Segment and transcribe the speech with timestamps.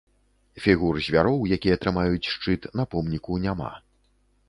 [0.63, 3.73] Фігур звяроў, якія трымаюць шчыт, на помніку няма.